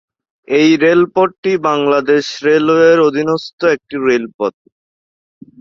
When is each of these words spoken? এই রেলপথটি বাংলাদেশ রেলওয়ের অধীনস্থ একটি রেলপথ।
এই 0.47 0.69
রেলপথটি 0.83 1.51
বাংলাদেশ 1.67 2.25
রেলওয়ের 2.45 2.99
অধীনস্থ 3.07 3.59
একটি 3.75 3.95
রেলপথ। 4.07 4.53